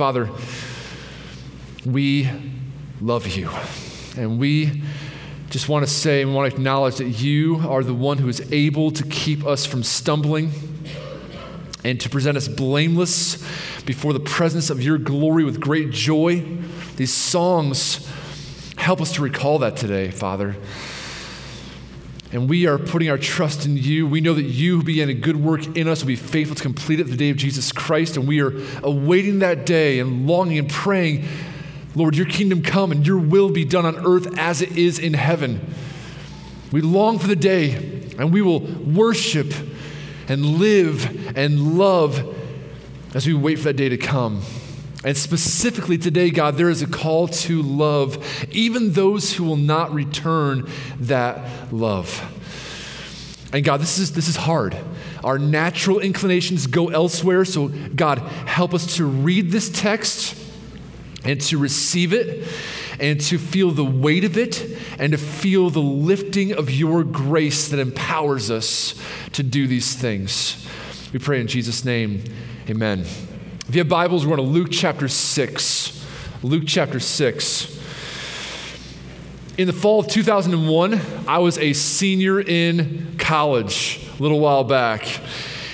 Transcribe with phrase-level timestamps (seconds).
[0.00, 0.30] Father,
[1.84, 2.26] we
[3.02, 3.50] love you.
[4.16, 4.82] And we
[5.50, 8.50] just want to say and want to acknowledge that you are the one who is
[8.50, 10.52] able to keep us from stumbling
[11.84, 13.46] and to present us blameless
[13.84, 16.46] before the presence of your glory with great joy.
[16.96, 18.10] These songs
[18.78, 20.56] help us to recall that today, Father.
[22.32, 24.06] And we are putting our trust in you.
[24.06, 26.62] We know that you who began a good work in us will be faithful to
[26.62, 28.16] complete it the day of Jesus Christ.
[28.16, 28.52] And we are
[28.82, 31.26] awaiting that day and longing and praying,
[31.96, 35.14] Lord, your kingdom come and your will be done on earth as it is in
[35.14, 35.74] heaven.
[36.70, 39.52] We long for the day and we will worship
[40.28, 42.36] and live and love
[43.12, 44.42] as we wait for that day to come.
[45.02, 48.22] And specifically today, God, there is a call to love
[48.52, 50.68] even those who will not return
[50.98, 52.36] that love.
[53.52, 54.76] And God, this is, this is hard.
[55.24, 57.44] Our natural inclinations go elsewhere.
[57.44, 60.36] So, God, help us to read this text
[61.24, 62.46] and to receive it
[63.00, 67.68] and to feel the weight of it and to feel the lifting of your grace
[67.68, 68.94] that empowers us
[69.32, 70.66] to do these things.
[71.12, 72.22] We pray in Jesus' name,
[72.68, 73.06] amen.
[73.70, 76.04] If you have Bibles, we're going to Luke chapter 6.
[76.42, 77.80] Luke chapter 6.
[79.58, 85.06] In the fall of 2001, I was a senior in college a little while back.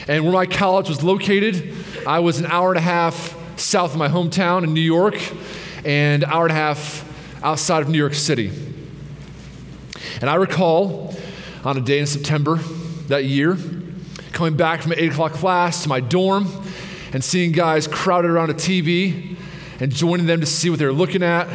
[0.08, 1.74] And where my college was located,
[2.06, 5.16] I was an hour and a half south of my hometown in New York
[5.82, 7.02] and an hour and a half
[7.42, 8.52] outside of New York City.
[10.20, 11.16] And I recall
[11.64, 12.56] on a day in September
[13.08, 13.56] that year,
[14.32, 16.46] coming back from an 8 o'clock class to my dorm
[17.12, 19.36] and seeing guys crowded around a TV
[19.80, 21.48] and joining them to see what they're looking at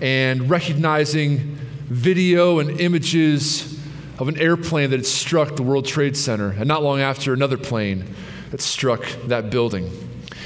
[0.00, 1.56] and recognizing
[1.86, 3.80] video and images
[4.18, 7.58] of an airplane that had struck the World Trade Center, and not long after, another
[7.58, 8.14] plane
[8.50, 9.90] that struck that building.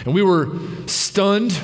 [0.04, 1.58] And we were stunned.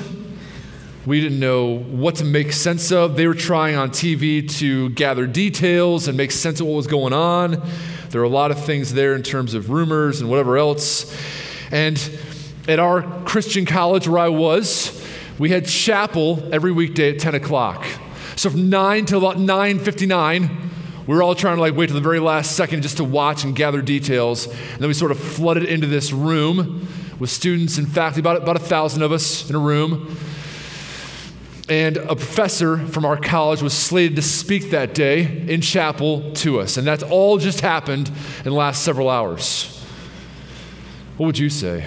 [1.05, 3.15] We didn't know what to make sense of.
[3.15, 7.13] They were trying on TV to gather details and make sense of what was going
[7.13, 7.61] on.
[8.09, 11.15] There were a lot of things there in terms of rumors and whatever else.
[11.71, 11.97] And
[12.67, 15.05] at our Christian college where I was,
[15.37, 17.85] we had chapel every weekday at 10 o'clock.
[18.35, 20.65] So from 9 till about 9.59,
[21.07, 23.43] we were all trying to like wait to the very last second just to watch
[23.43, 24.47] and gather details.
[24.47, 26.87] And then we sort of flooded into this room
[27.19, 30.17] with students and faculty, about, about a thousand of us in a room.
[31.69, 36.59] And a professor from our college was slated to speak that day in chapel to
[36.59, 36.77] us.
[36.77, 38.09] And that's all just happened
[38.39, 39.71] in the last several hours.
[41.17, 41.85] What would you say?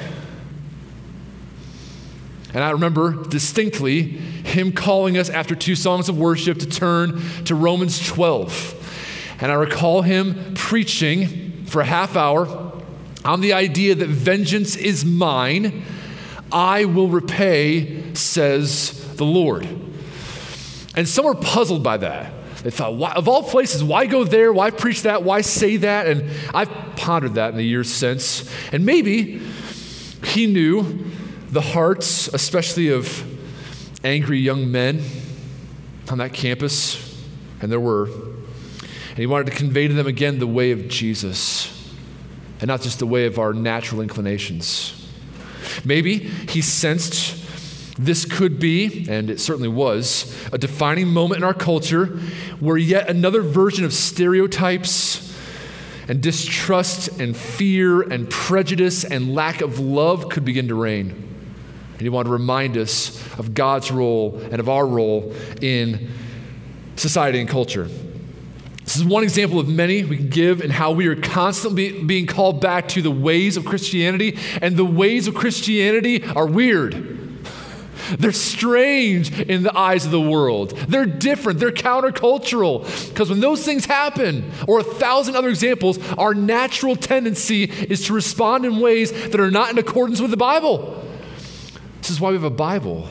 [2.54, 7.54] And I remember distinctly him calling us after two songs of worship to turn to
[7.54, 9.36] Romans 12.
[9.40, 12.72] And I recall him preaching for a half hour
[13.24, 15.84] on the idea that vengeance is mine,
[16.50, 19.68] I will repay, says the Lord.
[20.96, 22.32] And some were puzzled by that.
[22.62, 24.52] They thought, why, of all places, why go there?
[24.52, 25.22] Why preach that?
[25.22, 26.06] Why say that?
[26.06, 28.50] And I've pondered that in the years since.
[28.72, 29.40] And maybe
[30.24, 31.07] he knew
[31.50, 33.24] the hearts, especially of
[34.04, 35.02] angry young men
[36.10, 37.24] on that campus,
[37.60, 38.04] and there were.
[38.06, 41.92] And he wanted to convey to them again the way of Jesus,
[42.60, 44.94] and not just the way of our natural inclinations.
[45.84, 47.36] Maybe he sensed
[47.98, 52.06] this could be, and it certainly was, a defining moment in our culture
[52.60, 55.36] where yet another version of stereotypes
[56.06, 61.27] and distrust and fear and prejudice and lack of love could begin to reign.
[61.98, 66.08] And he wanted to remind us of God's role and of our role in
[66.94, 67.88] society and culture.
[68.84, 72.26] This is one example of many we can give in how we are constantly being
[72.26, 77.18] called back to the ways of Christianity, and the ways of Christianity are weird.
[78.18, 80.70] They're strange in the eyes of the world.
[80.70, 81.58] They're different.
[81.58, 83.08] They're countercultural.
[83.08, 88.14] Because when those things happen, or a thousand other examples, our natural tendency is to
[88.14, 90.97] respond in ways that are not in accordance with the Bible.
[92.08, 93.06] This is why we have a Bible.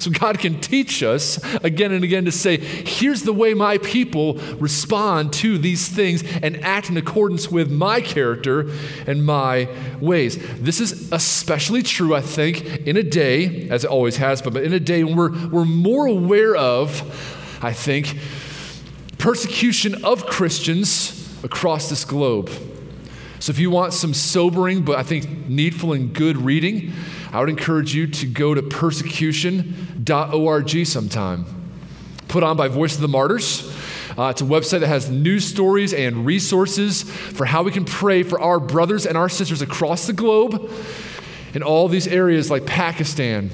[0.00, 4.34] So God can teach us again and again to say, here's the way my people
[4.58, 8.72] respond to these things and act in accordance with my character
[9.06, 9.68] and my
[10.00, 10.36] ways.
[10.58, 14.64] This is especially true, I think, in a day, as it always has, been, but
[14.64, 17.00] in a day when we're, we're more aware of,
[17.62, 18.18] I think,
[19.18, 22.50] persecution of Christians across this globe.
[23.38, 26.92] So if you want some sobering, but I think needful and good reading,
[27.36, 31.44] I would encourage you to go to persecution.org sometime.
[32.28, 33.70] Put on by Voice of the Martyrs.
[34.16, 38.22] Uh, it's a website that has news stories and resources for how we can pray
[38.22, 40.72] for our brothers and our sisters across the globe
[41.52, 43.50] in all these areas like Pakistan,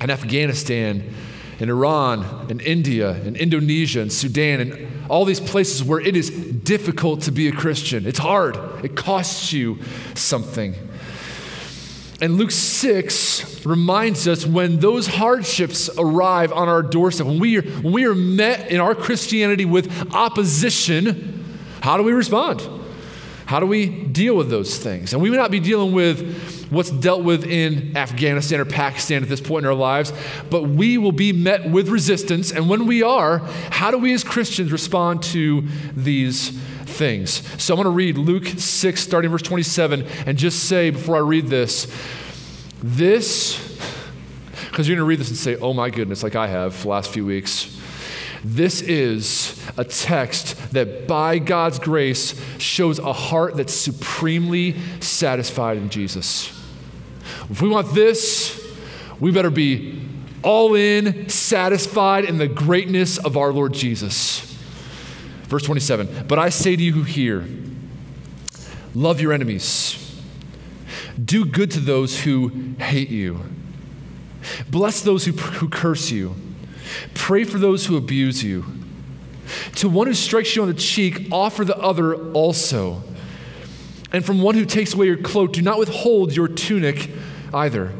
[0.00, 1.12] and Afghanistan
[1.58, 6.30] and Iran and India and Indonesia and Sudan and all these places where it is
[6.30, 8.06] difficult to be a Christian.
[8.06, 9.80] It's hard, it costs you
[10.14, 10.76] something.
[12.20, 17.62] And Luke 6 reminds us when those hardships arrive on our doorstep, when we, are,
[17.62, 21.44] when we are met in our Christianity with opposition,
[21.80, 22.66] how do we respond?
[23.46, 25.12] How do we deal with those things?
[25.12, 29.28] And we may not be dealing with what's dealt with in Afghanistan or Pakistan at
[29.28, 30.12] this point in our lives,
[30.50, 32.52] but we will be met with resistance.
[32.52, 33.38] And when we are,
[33.70, 35.62] how do we as Christians respond to
[35.94, 36.58] these
[36.94, 37.42] things?
[37.62, 41.20] So I'm going to read Luke 6, starting verse 27, and just say before I
[41.20, 41.92] read this,
[42.82, 43.58] this,
[44.70, 46.88] because you're going to read this and say, oh my goodness, like I have the
[46.88, 47.80] last few weeks.
[48.44, 55.88] This is a text that, by God's grace, shows a heart that's supremely satisfied in
[55.88, 56.48] Jesus.
[57.48, 58.62] If we want this,
[59.18, 60.02] we better be
[60.42, 64.53] all in, satisfied in the greatness of our Lord Jesus.
[65.54, 67.46] Verse 27 But I say to you who hear,
[68.92, 70.20] love your enemies,
[71.24, 72.48] do good to those who
[72.80, 73.38] hate you,
[74.68, 76.34] bless those who, who curse you.
[77.14, 78.64] Pray for those who abuse you.
[79.76, 83.04] To one who strikes you on the cheek, offer the other also.
[84.10, 87.10] And from one who takes away your cloak, do not withhold your tunic
[87.52, 87.92] either.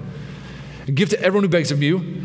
[0.89, 2.25] And Give to everyone who begs of you.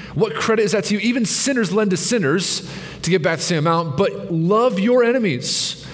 [0.13, 0.99] what credit is that to you?
[0.99, 2.69] Even sinners lend to sinners
[3.01, 5.85] to get back the same amount, but love your enemies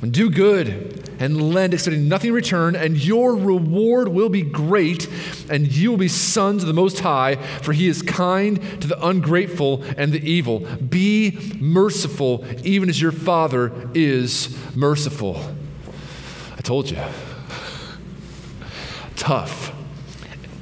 [0.00, 5.08] and do good and lend, expecting nothing in return, and your reward will be great,
[5.48, 9.06] and you will be sons of the Most High, for he is kind to the
[9.06, 10.60] ungrateful and the evil.
[10.76, 15.40] Be merciful, even as your Father is merciful.
[16.58, 16.98] I told you.
[19.14, 19.71] Tough.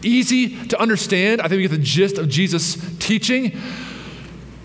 [0.02, 1.41] Easy to understand.
[1.41, 3.58] I think we get the gist of Jesus' teaching.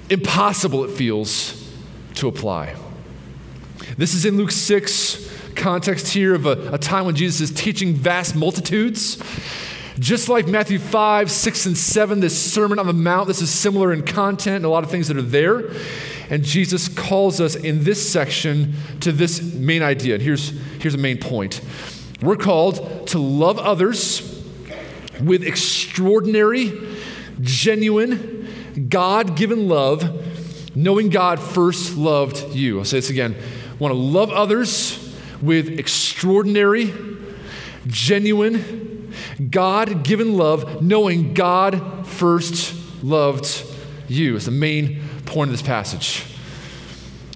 [0.09, 1.69] Impossible, it feels,
[2.15, 2.75] to apply.
[3.97, 7.93] This is in Luke 6, context here of a, a time when Jesus is teaching
[7.93, 9.21] vast multitudes.
[9.99, 13.93] Just like Matthew 5, 6, and 7, this Sermon on the Mount, this is similar
[13.93, 15.71] in content and a lot of things that are there.
[16.29, 20.15] And Jesus calls us in this section to this main idea.
[20.15, 20.49] And here's,
[20.81, 21.61] here's a main point
[22.21, 24.34] we're called to love others
[25.21, 26.73] with extraordinary,
[27.41, 32.79] genuine, God given love, knowing God first loved you.
[32.79, 33.35] I'll say this again.
[33.79, 35.01] want to love others
[35.41, 36.93] with extraordinary,
[37.87, 39.13] genuine,
[39.49, 43.63] God given love, knowing God first loved
[44.07, 44.35] you.
[44.35, 46.23] Is the main point of this passage.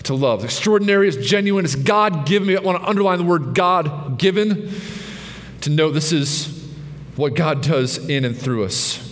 [0.03, 0.43] To love.
[0.43, 2.57] Extraordinary is genuine, it's God given.
[2.57, 4.71] I want to underline the word God given
[5.61, 6.58] to know this is
[7.19, 9.05] what God does in and through us.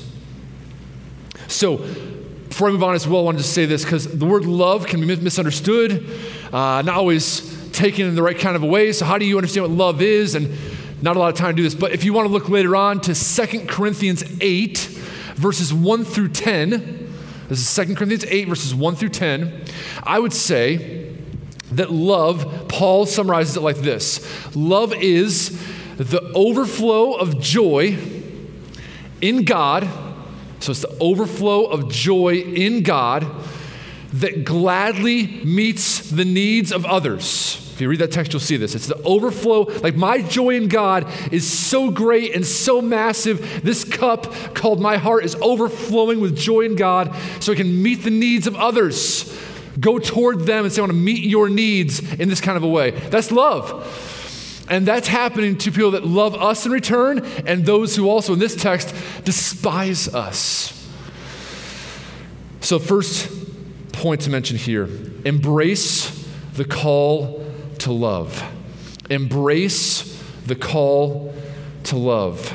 [1.49, 1.77] So,
[2.47, 4.87] before I move on as well, I wanted to say this because the word love
[4.87, 6.09] can be misunderstood,
[6.53, 8.93] uh, not always taken in the right kind of a way.
[8.93, 10.35] So, how do you understand what love is?
[10.35, 10.57] And
[11.01, 12.77] not a lot of time to do this, but if you want to look later
[12.77, 14.77] on to 2 Corinthians 8,
[15.35, 17.13] verses 1 through 10,
[17.49, 19.65] this is 2 Corinthians 8, verses 1 through 10,
[20.03, 21.13] I would say
[21.73, 25.61] that love, Paul summarizes it like this love is
[25.97, 27.97] the overflow of joy
[29.21, 29.87] in God.
[30.59, 33.25] So it's the overflow of joy in God
[34.13, 37.63] that gladly meets the needs of others.
[37.73, 38.73] If you read that text, you'll see this.
[38.73, 39.63] It's the overflow.
[39.63, 43.61] Like, my joy in God is so great and so massive.
[43.63, 48.03] This cup called my heart is overflowing with joy in God so it can meet
[48.03, 49.37] the needs of others.
[49.79, 52.63] Go toward them and say, I want to meet your needs in this kind of
[52.63, 52.91] a way.
[52.91, 54.15] That's love.
[54.69, 58.39] And that's happening to people that love us in return and those who also, in
[58.39, 58.93] this text,
[59.23, 60.73] despise us.
[62.59, 63.29] So, first
[63.93, 64.89] point to mention here
[65.25, 67.45] embrace the call
[67.79, 68.43] to love.
[69.09, 71.33] Embrace the call
[71.83, 72.53] to love.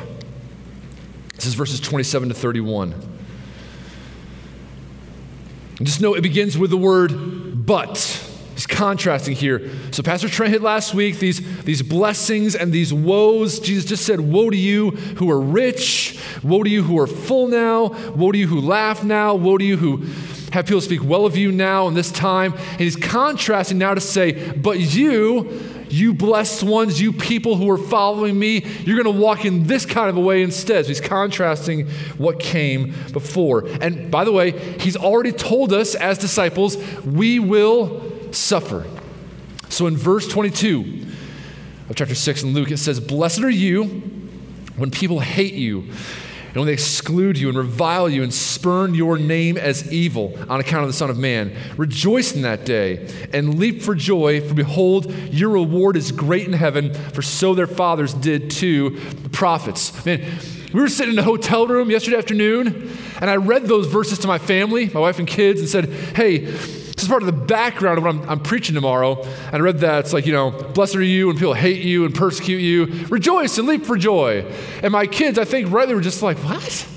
[1.35, 2.93] This is verses 27 to 31.
[5.79, 8.29] And just know it begins with the word but.
[8.55, 9.71] He's contrasting here.
[9.93, 13.59] So, Pastor Trent hit last week these, these blessings and these woes.
[13.59, 17.49] Jesus just said, Woe to you who are rich, woe to you who are full
[17.49, 20.05] now, woe to you who laugh now, woe to you who
[20.53, 22.53] have people speak well of you now in this time.
[22.53, 27.79] And he's contrasting now to say, But you, you blessed ones, you people who are
[27.79, 30.85] following me, you're going to walk in this kind of a way instead.
[30.85, 33.67] So he's contrasting what came before.
[33.81, 38.87] And by the way, he's already told us as disciples, we will suffer.
[39.69, 41.07] So in verse 22
[41.89, 43.85] of chapter 6 in Luke, it says, Blessed are you
[44.77, 45.89] when people hate you
[46.49, 50.61] and when they exclude you and revile you and spurn your name as evil on
[50.61, 54.53] account of the Son of Man, rejoice in that day and leap for joy, for
[54.53, 60.05] behold, your reward is great in heaven, for so their fathers did to the prophets.
[60.05, 60.21] Man,
[60.75, 64.29] we were sitting in a hotel room yesterday afternoon, and I read those verses to
[64.29, 66.55] my family, my wife and kids, and said, Hey,
[66.95, 69.23] this is part of the background of what I'm, I'm, preaching tomorrow.
[69.23, 70.01] And I read that.
[70.05, 73.07] It's like, you know, blessed are you when people hate you and persecute you.
[73.07, 74.45] Rejoice and leap for joy.
[74.83, 76.89] And my kids, I think, right, they were just like, what?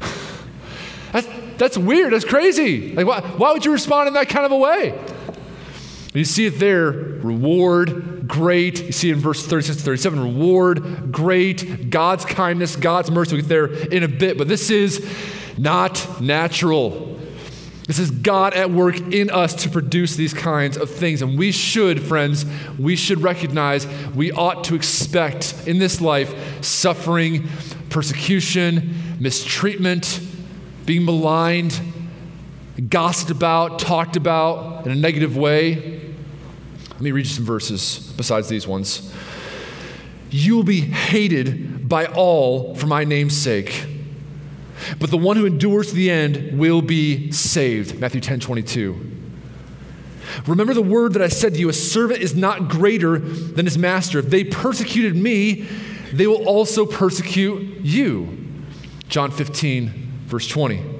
[1.12, 2.12] That's, that's weird.
[2.12, 2.94] That's crazy.
[2.94, 4.98] Like, why, why would you respond in that kind of a way?
[6.14, 8.82] You see it there reward, great.
[8.82, 11.90] You see in verse 36 to 37, reward, great.
[11.90, 13.34] God's kindness, God's mercy.
[13.34, 15.06] We'll get there in a bit, but this is
[15.58, 17.19] not natural.
[17.90, 21.22] This is God at work in us to produce these kinds of things.
[21.22, 22.46] And we should, friends,
[22.78, 27.48] we should recognize we ought to expect in this life suffering,
[27.88, 30.20] persecution, mistreatment,
[30.86, 31.80] being maligned,
[32.88, 36.14] gossiped about, talked about in a negative way.
[36.90, 39.12] Let me read you some verses besides these ones.
[40.30, 43.99] You will be hated by all for my name's sake.
[44.98, 47.98] But the one who endures to the end will be saved.
[47.98, 49.18] Matthew 10 22.
[50.46, 53.76] Remember the word that I said to you a servant is not greater than his
[53.76, 54.18] master.
[54.18, 55.66] If they persecuted me,
[56.12, 58.36] they will also persecute you.
[59.08, 59.88] John 15,
[60.26, 60.99] verse 20.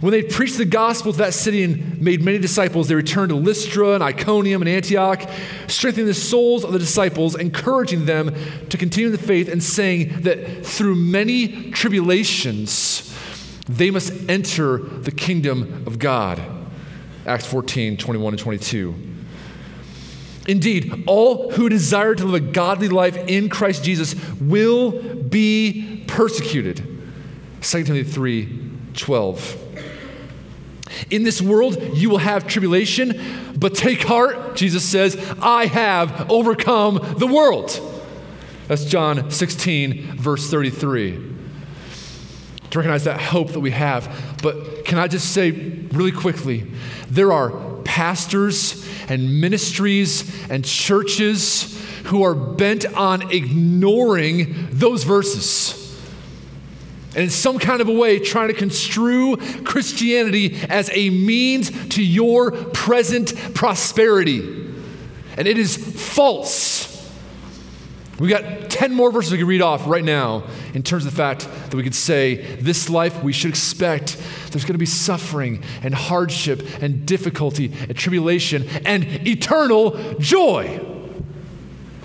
[0.00, 3.36] When they preached the gospel to that city and made many disciples, they returned to
[3.36, 5.28] Lystra and Iconium and Antioch,
[5.66, 8.34] strengthening the souls of the disciples, encouraging them
[8.68, 13.06] to continue in the faith, and saying that through many tribulations
[13.68, 16.40] they must enter the kingdom of God.
[17.26, 18.94] Acts 14, 21 and 22.
[20.48, 26.78] Indeed, all who desire to live a godly life in Christ Jesus will be persecuted.
[27.60, 29.69] 2 Timothy 3, 12.
[31.08, 33.20] In this world, you will have tribulation,
[33.56, 37.80] but take heart, Jesus says, I have overcome the world.
[38.68, 41.28] That's John 16, verse 33.
[42.70, 44.38] To recognize that hope that we have.
[44.42, 46.70] But can I just say really quickly
[47.08, 47.50] there are
[47.82, 55.79] pastors and ministries and churches who are bent on ignoring those verses
[57.14, 62.04] and in some kind of a way trying to construe Christianity as a means to
[62.04, 64.40] your present prosperity.
[65.36, 66.88] And it is false.
[68.20, 71.16] We got 10 more verses we can read off right now in terms of the
[71.16, 74.18] fact that we could say this life we should expect
[74.50, 80.84] there's going to be suffering and hardship and difficulty and tribulation and eternal joy.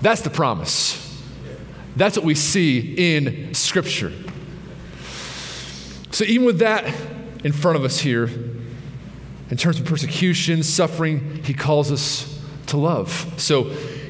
[0.00, 1.02] That's the promise.
[1.96, 4.12] That's what we see in Scripture.
[6.10, 6.84] So, even with that
[7.44, 8.30] in front of us here,
[9.50, 13.34] in terms of persecution, suffering, he calls us to love.
[13.36, 13.64] So,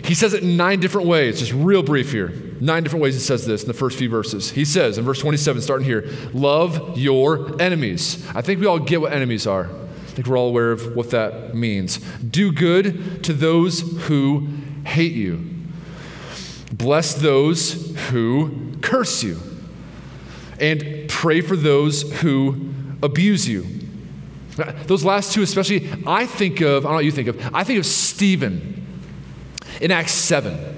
[0.07, 2.33] he says it in nine different ways, just real brief here.
[2.61, 4.51] Nine different ways he says this in the first few verses.
[4.51, 8.27] He says in verse 27, starting here, love your enemies.
[8.35, 9.67] I think we all get what enemies are.
[9.67, 11.99] I think we're all aware of what that means.
[11.99, 14.49] Do good to those who
[14.85, 15.45] hate you,
[16.73, 19.41] bless those who curse you
[20.61, 22.73] and pray for those who
[23.03, 23.67] abuse you.
[24.85, 27.63] Those last two, especially, I think of, I don't know what you think of, I
[27.63, 28.87] think of Stephen
[29.81, 30.77] in Acts 7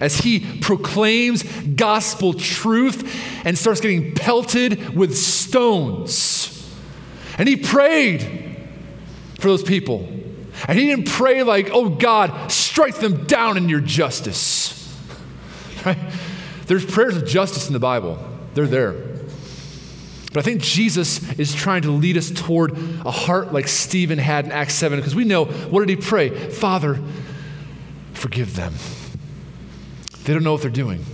[0.00, 6.52] as he proclaims gospel truth and starts getting pelted with stones.
[7.38, 8.22] And he prayed
[9.38, 10.08] for those people.
[10.68, 14.72] And he didn't pray like, oh God, strike them down in your justice.
[15.84, 15.98] Right?
[16.66, 18.18] There's prayers of justice in the Bible.
[18.56, 18.92] They're there.
[20.32, 22.72] But I think Jesus is trying to lead us toward
[23.04, 26.30] a heart like Stephen had in Acts 7, because we know what did he pray?
[26.30, 26.98] Father,
[28.14, 28.72] forgive them.
[30.24, 31.04] They don't know what they're doing.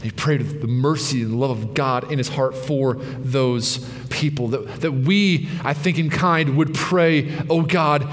[0.00, 3.78] He prayed with the mercy and the love of God in his heart for those
[4.10, 4.46] people.
[4.48, 8.08] That, that we, I think, in kind, would pray, oh God,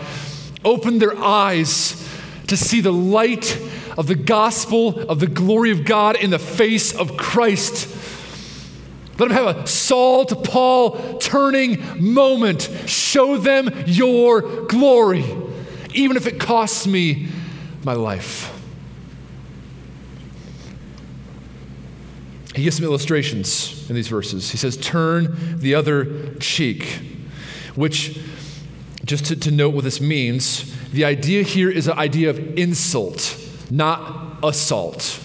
[0.63, 2.09] open their eyes
[2.47, 3.59] to see the light
[3.97, 7.87] of the gospel of the glory of God in the face of Christ.
[9.17, 12.69] Let them have a Saul to Paul turning moment.
[12.85, 15.23] Show them your glory,
[15.93, 17.29] even if it costs me
[17.83, 18.51] my life.
[22.55, 24.49] He gives some illustrations in these verses.
[24.49, 27.01] He says, Turn the other cheek,
[27.75, 28.17] which,
[29.03, 33.37] just to, to note what this means, the idea here is an idea of insult,
[33.71, 35.21] not assault.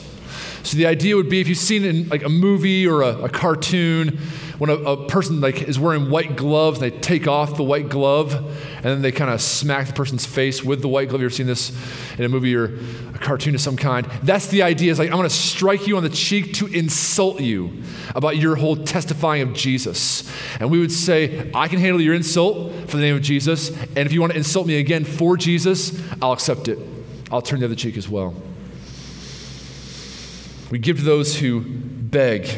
[0.63, 3.29] So the idea would be if you've seen in like a movie or a, a
[3.29, 4.19] cartoon,
[4.59, 8.35] when a, a, person like is wearing white gloves, they take off the white glove,
[8.35, 11.23] and then they kind of smack the person's face with the white glove.
[11.23, 11.73] You ever seen this
[12.19, 12.79] in a movie or
[13.15, 14.07] a cartoon of some kind?
[14.23, 14.93] That's the idea.
[14.93, 17.83] Is like I'm going to strike you on the cheek to insult you
[18.15, 20.31] about your whole testifying of Jesus.
[20.61, 24.01] And we would say, I can handle your insult for the name of Jesus, and
[24.01, 26.90] if you want to insult me again for Jesus, I'll accept it.
[27.31, 28.35] I'll turn the other cheek as well.
[30.71, 32.49] We give to those who beg.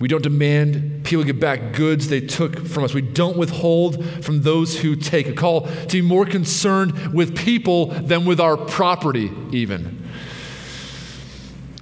[0.00, 2.92] We don't demand people give back goods they took from us.
[2.92, 5.28] We don't withhold from those who take.
[5.28, 10.04] A call to be more concerned with people than with our property, even.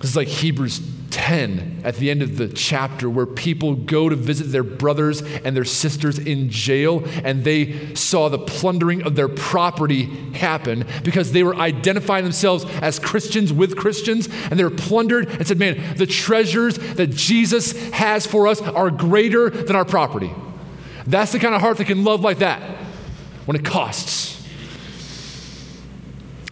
[0.00, 4.16] This is like Hebrews 10 at the end of the chapter where people go to
[4.16, 9.28] visit their brothers and their sisters in jail and they saw the plundering of their
[9.28, 15.28] property happen because they were identifying themselves as Christians with Christians and they were plundered
[15.28, 20.32] and said, Man, the treasures that Jesus has for us are greater than our property.
[21.06, 22.60] That's the kind of heart that can love like that
[23.46, 24.33] when it costs.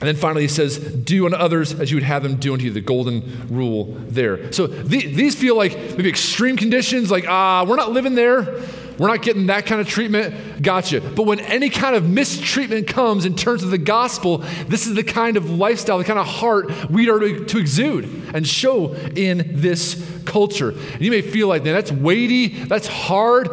[0.02, 2.64] And then finally, he says, Do unto others as you would have them do unto
[2.64, 4.52] you, the golden rule there.
[4.52, 8.60] So the, these feel like maybe extreme conditions, like, ah, uh, we're not living there.
[8.98, 10.60] We're not getting that kind of treatment.
[10.60, 11.00] Gotcha.
[11.00, 15.04] But when any kind of mistreatment comes in terms of the gospel, this is the
[15.04, 18.04] kind of lifestyle, the kind of heart we are to, to exude
[18.34, 20.70] and show in this culture.
[20.70, 23.50] And you may feel like, man, that's weighty, that's hard.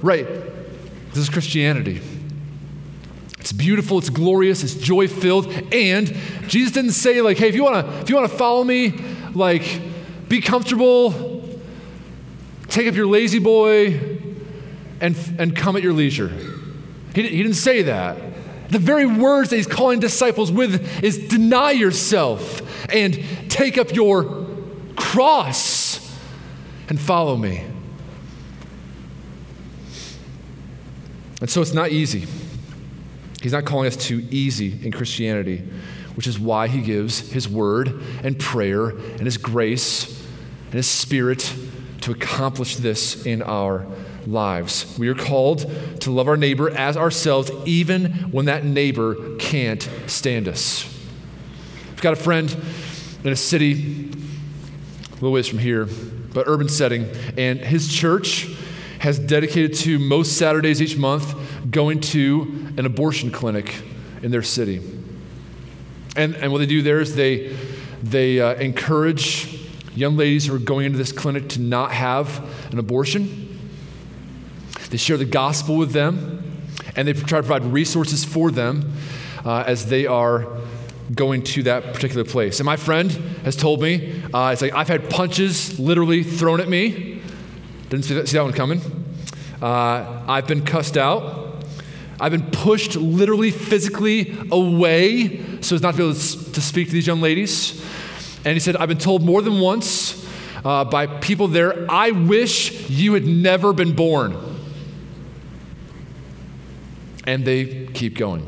[0.00, 0.26] Right.
[0.26, 2.00] This is Christianity.
[3.42, 5.48] It's beautiful, it's glorious, it's joy filled.
[5.74, 6.06] And
[6.46, 8.90] Jesus didn't say, like, hey, if you wanna, if you wanna follow me,
[9.34, 9.82] like,
[10.28, 11.42] be comfortable,
[12.68, 14.20] take up your La-Z-Boy,
[15.00, 16.28] and, and come at your leisure.
[17.16, 18.16] He, he didn't say that.
[18.68, 22.62] The very words that he's calling disciples with is deny yourself
[22.94, 24.46] and take up your
[24.94, 26.16] cross
[26.88, 27.64] and follow me.
[31.40, 32.28] And so it's not easy.
[33.42, 35.58] He's not calling us too easy in Christianity,
[36.14, 40.24] which is why he gives his word and prayer and his grace
[40.66, 41.52] and his spirit
[42.02, 43.86] to accomplish this in our
[44.26, 44.96] lives.
[44.98, 50.46] We are called to love our neighbor as ourselves, even when that neighbor can't stand
[50.46, 50.88] us.
[51.90, 52.54] I've got a friend
[53.24, 54.10] in a city
[55.10, 55.88] a little ways from here,
[56.32, 58.48] but urban setting, and his church
[59.00, 61.34] has dedicated to most Saturdays each month
[61.70, 63.74] going to an abortion clinic
[64.22, 64.80] in their city.
[66.16, 67.56] And, and what they do there is they,
[68.02, 69.60] they uh, encourage
[69.94, 73.60] young ladies who are going into this clinic to not have an abortion.
[74.90, 76.60] They share the gospel with them,
[76.96, 78.92] and they try to provide resources for them
[79.44, 80.46] uh, as they are
[81.14, 82.60] going to that particular place.
[82.60, 83.10] And my friend
[83.44, 87.12] has told me, uh, it's like I've had punches literally thrown at me
[87.92, 88.80] didn't see that, see that one coming.
[89.60, 91.41] Uh, I've been cussed out.
[92.22, 96.92] I've been pushed literally, physically away so as not to be able to speak to
[96.92, 97.84] these young ladies.
[98.44, 100.24] And he said, I've been told more than once
[100.64, 104.36] uh, by people there, I wish you had never been born.
[107.26, 108.46] And they keep going.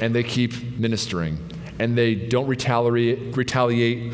[0.00, 1.38] And they keep ministering.
[1.78, 3.36] And they don't retaliate.
[3.36, 4.12] retaliate.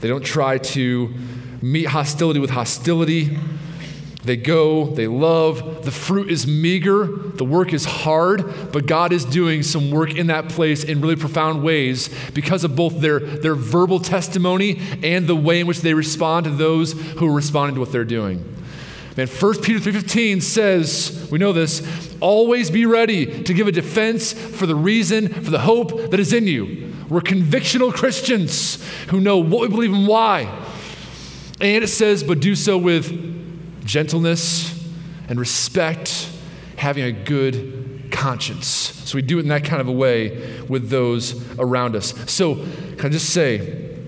[0.00, 1.14] They don't try to
[1.60, 3.38] meet hostility with hostility.
[4.24, 5.84] They go, they love.
[5.84, 10.28] The fruit is meager, the work is hard, but God is doing some work in
[10.28, 15.34] that place in really profound ways because of both their, their verbal testimony and the
[15.34, 18.48] way in which they respond to those who are responding to what they're doing.
[19.16, 24.32] Man, 1 Peter 3:15 says, we know this, always be ready to give a defense
[24.32, 26.94] for the reason, for the hope that is in you.
[27.08, 30.42] We're convictional Christians who know what we believe and why.
[31.60, 33.31] And it says, but do so with
[33.84, 34.78] gentleness
[35.28, 36.28] and respect,
[36.76, 38.66] having a good conscience.
[38.66, 42.14] So we do it in that kind of a way with those around us.
[42.30, 43.98] So, can I just say,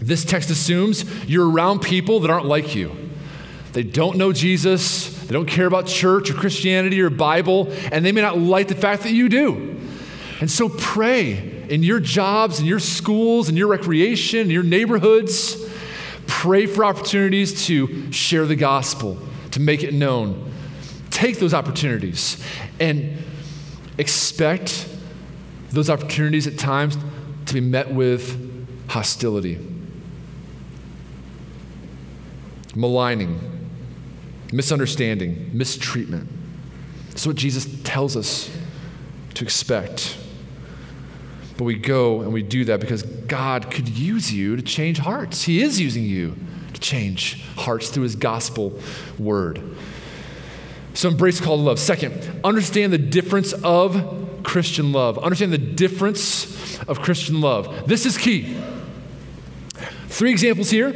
[0.00, 2.94] this text assumes you're around people that aren't like you.
[3.72, 8.12] They don't know Jesus, they don't care about church or Christianity or Bible, and they
[8.12, 9.78] may not like the fact that you do.
[10.40, 15.67] And so pray in your jobs, in your schools, in your recreation, in your neighborhoods
[16.38, 19.18] pray for opportunities to share the gospel,
[19.50, 20.52] to make it known.
[21.10, 22.40] Take those opportunities
[22.78, 23.18] and
[23.98, 24.88] expect
[25.70, 26.96] those opportunities at times
[27.46, 28.38] to be met with
[28.88, 29.58] hostility,
[32.72, 33.40] maligning,
[34.52, 36.30] misunderstanding, mistreatment.
[37.08, 38.48] That's what Jesus tells us
[39.34, 40.16] to expect.
[41.58, 45.42] But we go and we do that because God could use you to change hearts.
[45.42, 46.36] He is using you
[46.72, 48.78] to change hearts through His gospel
[49.18, 49.60] word.
[50.94, 51.80] So embrace call to love.
[51.80, 55.18] Second, understand the difference of Christian love.
[55.18, 57.88] Understand the difference of Christian love.
[57.88, 58.56] This is key.
[60.06, 60.92] Three examples here.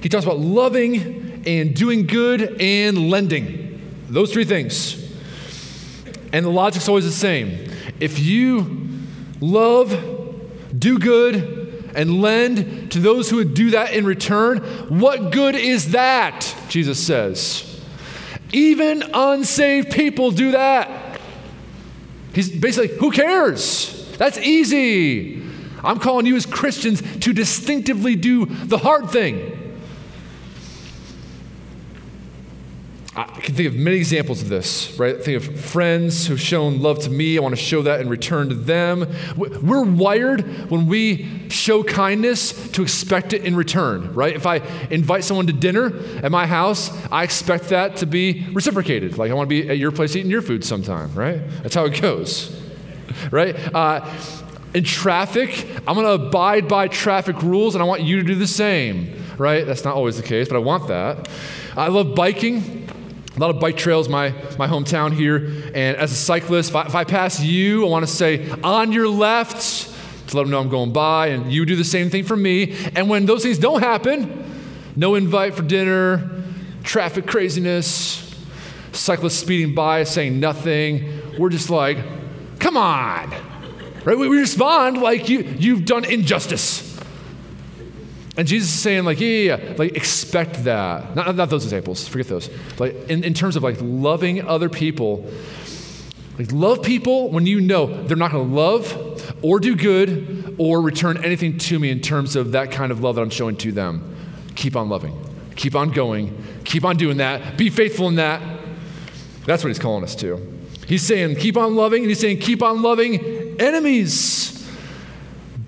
[0.00, 3.80] He talks about loving and doing good and lending.
[4.08, 4.94] Those three things.
[6.32, 7.72] And the logic's always the same.
[7.98, 8.87] If you
[9.40, 9.90] love,
[10.76, 15.92] do good, and lend to those who would do that in return, what good is
[15.92, 16.54] that?
[16.68, 17.64] Jesus says.
[18.52, 21.20] Even unsaved people do that.
[22.34, 24.16] He's basically, who cares?
[24.16, 25.42] That's easy.
[25.82, 29.57] I'm calling you as Christians to distinctively do the hard thing.
[33.18, 35.20] I can think of many examples of this, right?
[35.20, 37.36] Think of friends who've shown love to me.
[37.36, 39.12] I want to show that in return to them.
[39.36, 44.36] We're wired when we show kindness to expect it in return, right?
[44.36, 44.58] If I
[44.90, 49.18] invite someone to dinner at my house, I expect that to be reciprocated.
[49.18, 51.40] Like I want to be at your place eating your food sometime, right?
[51.62, 52.62] That's how it goes,
[53.32, 53.56] right?
[53.74, 54.08] Uh,
[54.74, 58.36] in traffic, I'm going to abide by traffic rules and I want you to do
[58.36, 59.66] the same, right?
[59.66, 61.28] That's not always the case, but I want that.
[61.76, 62.87] I love biking
[63.38, 65.36] a lot of bike trails my, my hometown here.
[65.36, 68.90] And as a cyclist, if I, if I pass you, I want to say on
[68.90, 69.94] your left
[70.30, 72.76] to let them know I'm going by, and you do the same thing for me.
[72.96, 74.44] And when those things don't happen,
[74.96, 76.42] no invite for dinner,
[76.82, 78.24] traffic craziness,
[78.90, 81.98] cyclists speeding by saying nothing, we're just like,
[82.58, 83.30] come on.
[84.04, 84.18] Right?
[84.18, 86.87] We, we respond like you, you've done injustice.
[88.38, 91.16] And Jesus is saying, like, yeah, yeah, yeah, like, expect that.
[91.16, 92.48] Not, not those examples, forget those.
[92.78, 95.28] Like, in, in terms of like loving other people,
[96.38, 100.80] like, love people when you know they're not going to love or do good or
[100.80, 103.72] return anything to me in terms of that kind of love that I'm showing to
[103.72, 104.14] them.
[104.54, 105.18] Keep on loving,
[105.56, 108.40] keep on going, keep on doing that, be faithful in that.
[109.46, 110.58] That's what he's calling us to.
[110.86, 114.54] He's saying, keep on loving, and he's saying, keep on loving enemies.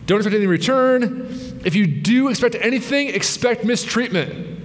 [0.06, 1.29] Don't expect anything in return
[1.64, 4.58] if you do expect anything, expect mistreatment.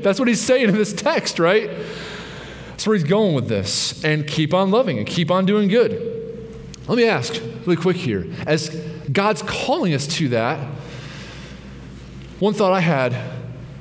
[0.00, 1.70] That's what he's saying in this text, right?
[2.70, 4.04] That's where he's going with this.
[4.04, 6.14] And keep on loving and keep on doing good.
[6.88, 8.26] Let me ask really quick here.
[8.46, 8.70] As
[9.10, 10.58] God's calling us to that,
[12.38, 13.16] one thought I had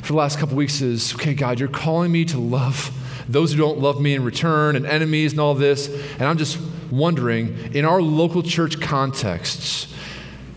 [0.02, 2.92] for the last couple weeks is okay, God, you're calling me to love
[3.28, 5.88] those who don't love me in return and enemies and all this.
[6.14, 6.60] And I'm just
[6.92, 9.94] wondering, in our local church contexts,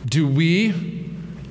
[0.09, 0.73] do we,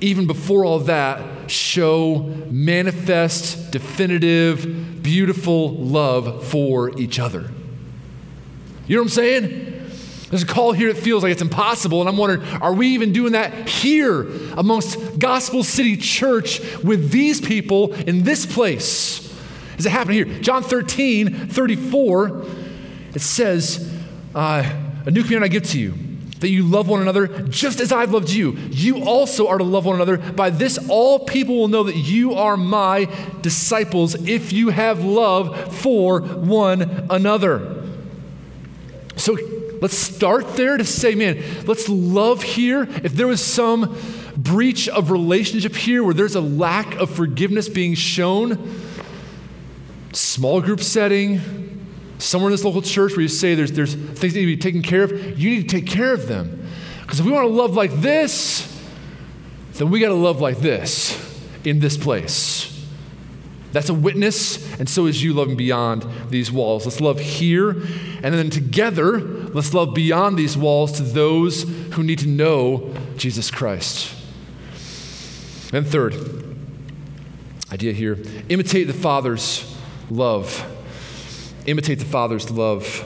[0.01, 7.51] even before all that, show manifest, definitive, beautiful love for each other?
[8.87, 9.73] You know what I'm saying?
[10.29, 13.13] There's a call here that feels like it's impossible, and I'm wondering are we even
[13.13, 19.23] doing that here amongst Gospel City Church with these people in this place?
[19.77, 20.39] Is it happening here?
[20.41, 22.45] John 13, 34,
[23.13, 23.93] it says,
[24.35, 24.69] uh,
[25.05, 26.06] A new command I give to you
[26.39, 28.52] that you love one another just as I've loved you.
[28.69, 30.17] You also are to love one another.
[30.17, 33.10] By this, all people will know that you are my
[33.41, 37.84] disciples if you have love for one another.
[39.15, 39.38] So
[39.82, 42.84] let's start there to say, man, let's love here.
[43.04, 43.97] If there was some
[44.38, 48.80] breach of relationship here where there's a lack of forgiveness being shown,
[50.13, 51.66] small group setting,
[52.17, 54.58] somewhere in this local church where you say there's, there's things that need to be
[54.58, 56.67] taken care of, you need to take care of them.
[57.01, 58.73] Because if we want to love like this,
[59.73, 61.15] then we got to love like this
[61.63, 62.73] in this place.
[63.71, 66.86] That's a witness, and so is you loving beyond these walls.
[66.86, 72.19] Let's love here, and then together, let's love beyond these walls to those who need
[72.19, 74.13] to know Jesus Christ.
[75.73, 76.15] And third,
[77.71, 78.17] idea here
[78.49, 79.75] imitate the Father's
[80.10, 80.65] love
[81.67, 83.03] imitate the Father's love.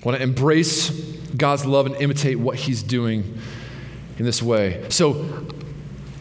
[0.00, 0.90] I want to embrace
[1.36, 3.38] God's love and imitate what He's doing
[4.18, 4.86] in this way.
[4.88, 5.46] So,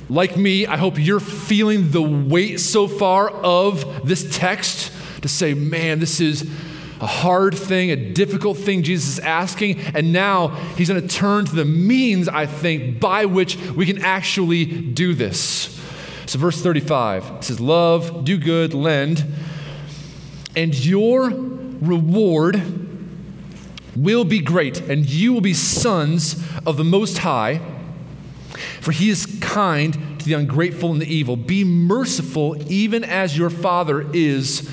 [0.09, 4.91] like me, I hope you're feeling the weight so far of this text
[5.21, 6.49] to say, man, this is
[6.99, 11.45] a hard thing, a difficult thing Jesus is asking, and now he's going to turn
[11.45, 15.79] to the means, I think, by which we can actually do this.
[16.25, 19.25] So, verse 35 says, Love, do good, lend,
[20.55, 22.61] and your reward
[23.95, 27.61] will be great, and you will be sons of the Most High,
[28.81, 31.35] for he is kind to the ungrateful and the evil.
[31.35, 34.69] Be merciful, even as your Father is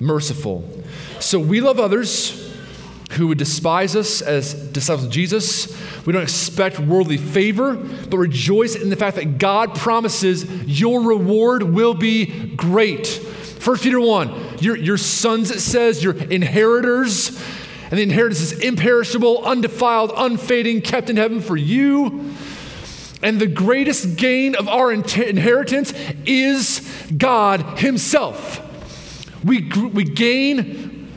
[0.00, 0.68] merciful.
[1.20, 2.40] So we love others
[3.12, 5.76] who would despise us as disciples of Jesus.
[6.04, 11.62] We don't expect worldly favor, but rejoice in the fact that God promises your reward
[11.62, 13.20] will be great.
[13.64, 17.30] 1 Peter 1, your, your sons, it says, your inheritors,
[17.84, 22.34] and the inheritance is imperishable, undefiled, unfading, kept in heaven for you.
[23.22, 25.94] And the greatest gain of our inheritance
[26.26, 28.60] is God Himself.
[29.42, 31.10] We, we gain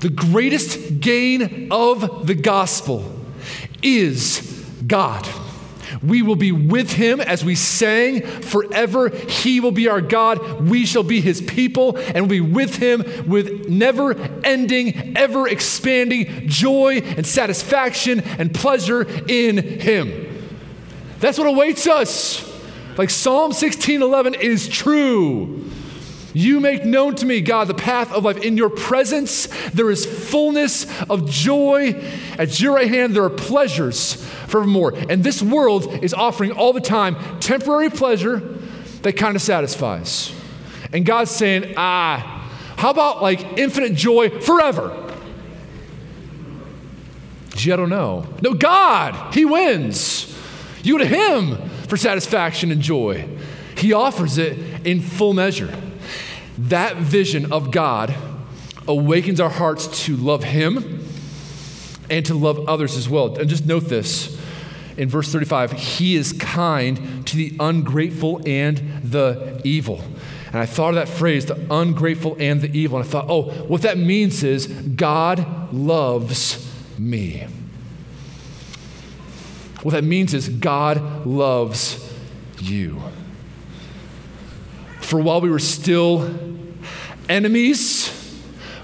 [0.00, 3.10] the greatest gain of the gospel
[3.82, 5.26] is God.
[6.02, 9.08] We will be with him as we sang forever.
[9.08, 10.68] He will be our God.
[10.68, 16.48] We shall be his people and we'll be with him with never ending, ever expanding
[16.48, 20.26] joy and satisfaction and pleasure in him.
[21.20, 22.44] That's what awaits us.
[22.96, 25.70] Like Psalm 16 11 is true.
[26.38, 28.38] You make known to me, God, the path of life.
[28.44, 32.00] In your presence, there is fullness of joy.
[32.38, 34.94] At your right hand, there are pleasures forevermore.
[35.08, 38.38] And this world is offering all the time temporary pleasure
[39.02, 40.32] that kind of satisfies.
[40.92, 45.12] And God's saying, ah, how about like infinite joy forever?
[47.56, 48.32] Gee, I don't know.
[48.42, 50.38] No, God, He wins.
[50.84, 53.28] You to Him for satisfaction and joy.
[53.76, 55.74] He offers it in full measure.
[56.58, 58.14] That vision of God
[58.86, 61.04] awakens our hearts to love Him
[62.10, 63.36] and to love others as well.
[63.38, 64.36] And just note this
[64.96, 70.02] in verse 35 He is kind to the ungrateful and the evil.
[70.48, 72.98] And I thought of that phrase, the ungrateful and the evil.
[72.98, 77.46] And I thought, oh, what that means is God loves me.
[79.82, 82.12] What that means is God loves
[82.58, 83.00] you.
[85.08, 86.38] For while we were still
[87.30, 88.12] enemies,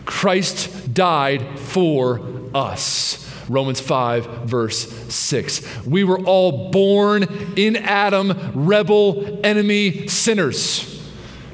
[0.07, 2.19] Christ died for
[2.55, 3.31] us.
[3.47, 5.85] Romans 5, verse 6.
[5.85, 7.25] We were all born
[7.57, 10.99] in Adam, rebel, enemy, sinners,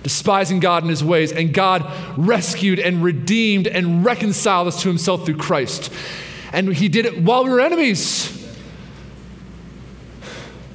[0.05, 1.33] despising God and his ways.
[1.33, 5.93] And God rescued and redeemed and reconciled us to himself through Christ.
[6.53, 8.55] And he did it while we were enemies.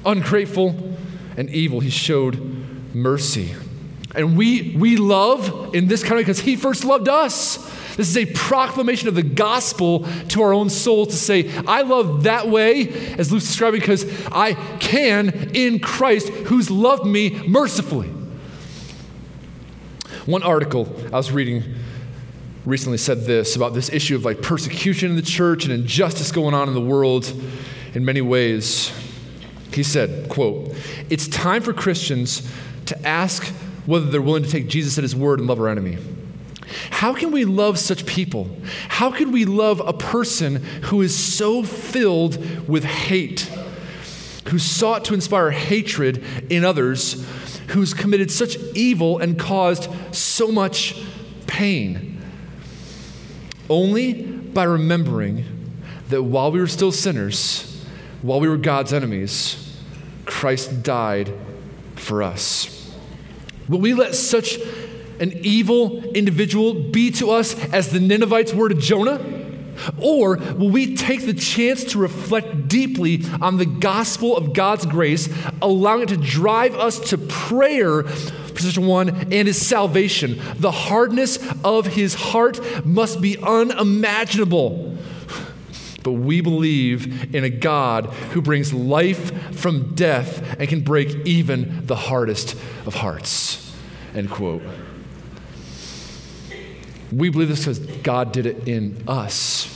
[0.04, 0.98] Ungrateful
[1.38, 3.54] and evil, he showed mercy.
[4.16, 7.56] And we, we love in this kind of because He first loved us.
[7.96, 12.24] This is a proclamation of the gospel to our own soul to say, I love
[12.24, 18.08] that way, as Luke's describing, because I can in Christ who's loved me mercifully.
[20.26, 21.62] One article I was reading
[22.66, 26.52] recently said this about this issue of like persecution in the church and injustice going
[26.52, 27.32] on in the world
[27.94, 28.92] in many ways.
[29.72, 30.74] He said, quote,
[31.08, 32.50] "It's time for Christians
[32.86, 33.52] to ask
[33.86, 35.98] whether they're willing to take Jesus at his word and love our enemy.
[36.90, 38.50] How can we love such people?
[38.88, 43.48] How can we love a person who is so filled with hate,
[44.48, 47.24] who sought to inspire hatred in others,
[47.68, 51.00] who's committed such evil and caused so much
[51.46, 52.20] pain?
[53.70, 55.44] Only by remembering
[56.08, 57.84] that while we were still sinners,
[58.22, 59.80] while we were God's enemies,
[60.24, 61.32] Christ died
[61.94, 62.75] for us.
[63.68, 64.58] Will we let such
[65.18, 69.20] an evil individual be to us as the Ninevites were to Jonah?
[69.98, 75.28] Or will we take the chance to reflect deeply on the gospel of God's grace,
[75.60, 80.40] allowing it to drive us to prayer for such one and his salvation?
[80.56, 84.96] The hardness of his heart must be unimaginable.
[86.06, 91.84] But we believe in a God who brings life from death and can break even
[91.84, 92.52] the hardest
[92.86, 93.74] of hearts.
[94.14, 94.62] End quote.
[97.10, 99.66] We believe this because God did it in us.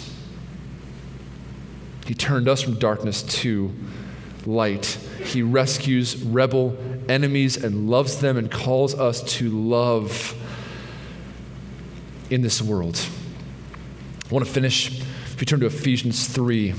[2.06, 3.74] He turned us from darkness to
[4.46, 4.86] light.
[5.24, 6.76] He rescues rebel
[7.08, 10.36] enemies and loves them and calls us to love
[12.30, 13.04] in this world.
[14.30, 15.02] I want to finish,
[15.40, 16.74] if you turn to Ephesians 3,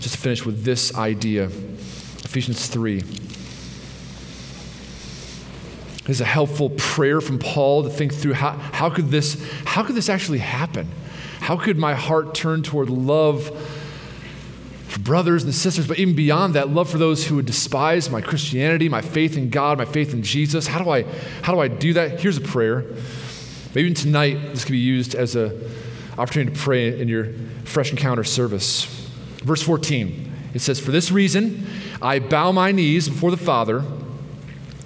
[0.00, 1.44] just to finish with this idea.
[1.44, 3.00] Ephesians 3.
[6.08, 9.94] is a helpful prayer from Paul to think through how, how, could this, how could
[9.94, 10.88] this actually happen?
[11.38, 13.44] How could my heart turn toward love
[14.88, 18.20] for brothers and sisters, but even beyond that, love for those who would despise my
[18.20, 20.66] Christianity, my faith in God, my faith in Jesus?
[20.66, 21.04] How do I,
[21.42, 22.18] how do, I do that?
[22.18, 22.84] Here's a prayer.
[23.76, 25.52] Maybe tonight this could be used as an
[26.18, 27.28] opportunity to pray in your
[27.64, 28.84] fresh encounter service.
[29.44, 31.66] Verse 14, it says, For this reason,
[32.00, 33.84] I bow my knees before the Father,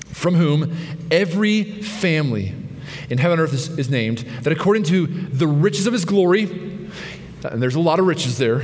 [0.08, 0.76] from whom
[1.10, 2.54] every family
[3.10, 6.44] in heaven and earth is, is named, that according to the riches of his glory,
[7.44, 8.62] uh, and there's a lot of riches there,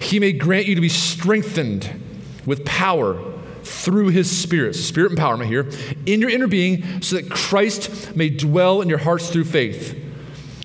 [0.00, 1.88] he may grant you to be strengthened
[2.46, 3.22] with power
[3.62, 5.68] through his spirit, spirit empowerment here,
[6.06, 9.96] in your inner being, so that Christ may dwell in your hearts through faith.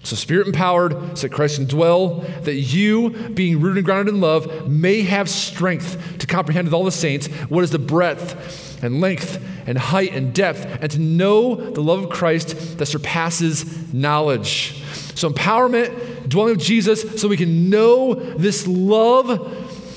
[0.04, 4.20] So, spirit empowered, so that Christ can dwell, that you, being rooted and grounded in
[4.20, 9.00] love, may have strength to comprehend with all the saints what is the breadth and
[9.00, 14.84] length and height and depth, and to know the love of Christ that surpasses knowledge.
[15.16, 19.28] So, empowerment, dwelling with Jesus, so we can know this love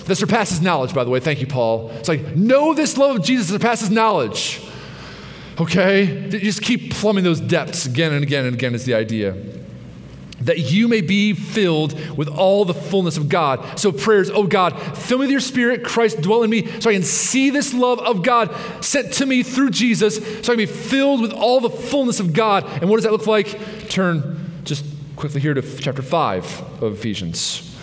[0.07, 1.19] that surpasses knowledge, by the way.
[1.19, 1.91] Thank you, Paul.
[1.91, 4.63] It's like, know this love of Jesus that surpasses knowledge.
[5.59, 6.29] Okay?
[6.29, 9.35] Just keep plumbing those depths again and again and again, is the idea
[10.47, 13.79] that you may be filled with all the fullness of God.
[13.79, 16.95] So, prayers, oh God, fill me with your spirit, Christ, dwell in me, so I
[16.95, 20.67] can see this love of God sent to me through Jesus, so I can be
[20.67, 22.65] filled with all the fullness of God.
[22.81, 23.89] And what does that look like?
[23.89, 24.85] Turn just
[25.17, 27.77] quickly here to chapter 5 of Ephesians.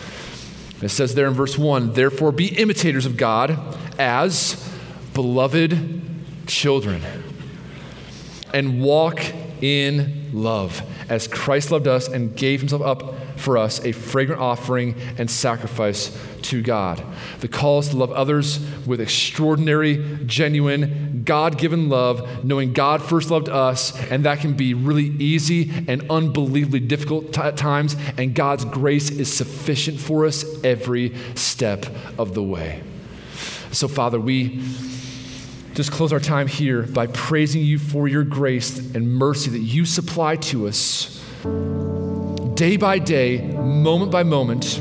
[0.81, 3.57] It says there in verse 1 Therefore, be imitators of God
[3.99, 4.69] as
[5.13, 6.01] beloved
[6.47, 7.01] children,
[8.53, 9.21] and walk
[9.63, 14.93] in love as Christ loved us and gave himself up for us, a fragrant offering
[15.17, 17.01] and sacrifice to God.
[17.39, 23.31] The call is to love others with extraordinary, genuine, God given love, knowing God first
[23.31, 28.35] loved us, and that can be really easy and unbelievably difficult t- at times, and
[28.35, 31.85] God's grace is sufficient for us every step
[32.17, 32.83] of the way.
[33.71, 34.61] So, Father, we
[35.73, 39.85] just close our time here by praising you for your grace and mercy that you
[39.85, 41.19] supply to us
[42.53, 44.77] day by day, moment by moment,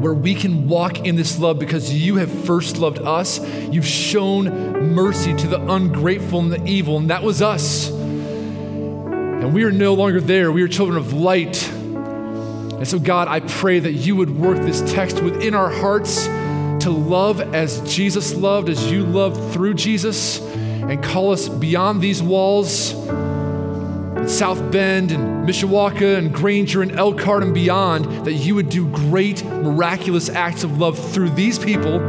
[0.00, 3.40] where we can walk in this love because you have first loved us.
[3.70, 7.90] You've shown mercy to the ungrateful and the evil, and that was us.
[7.90, 10.52] And we are no longer there.
[10.52, 11.68] We are children of light.
[11.68, 16.28] And so, God, I pray that you would work this text within our hearts
[16.84, 22.22] to love as Jesus loved, as you loved through Jesus, and call us beyond these
[22.22, 28.68] walls in South Bend and Mishawaka and Granger and Elkhart and beyond, that you would
[28.68, 32.00] do great, miraculous acts of love through these people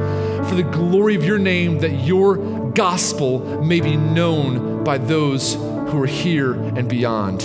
[0.43, 2.35] for the glory of your name, that your
[2.71, 7.39] gospel may be known by those who are here and beyond.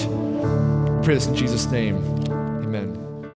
[1.04, 2.09] This in Jesus' name.